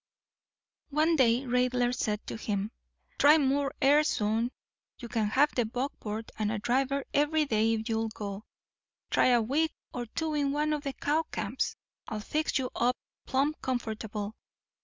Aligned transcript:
One 0.89 1.15
day 1.15 1.41
Raidler 1.45 1.93
said 1.93 2.25
to 2.25 2.35
him, 2.35 2.71
"Try 3.19 3.37
more 3.37 3.71
air, 3.83 4.03
son. 4.03 4.49
You 4.97 5.07
can 5.07 5.27
have 5.27 5.53
the 5.53 5.63
buckboard 5.63 6.31
and 6.39 6.51
a 6.51 6.57
driver 6.57 7.05
every 7.13 7.45
day 7.45 7.75
if 7.75 7.87
you'll 7.87 8.07
go. 8.09 8.43
Try 9.11 9.27
a 9.27 9.43
week 9.43 9.75
or 9.93 10.07
two 10.07 10.33
in 10.33 10.53
one 10.53 10.73
of 10.73 10.81
the 10.81 10.93
cow 10.93 11.25
camps. 11.31 11.75
I'll 12.07 12.19
fix 12.19 12.57
you 12.57 12.71
up 12.73 12.97
plumb 13.27 13.53
comfortable. 13.61 14.35